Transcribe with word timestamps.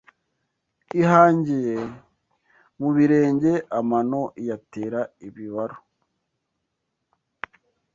Ihangiye 1.01 1.77
mu 2.79 2.89
birenge 2.95 3.53
amano 3.79 4.21
iyatera 4.41 4.99
ibibaru 5.27 5.77